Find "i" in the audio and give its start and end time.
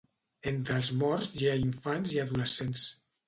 2.17-2.21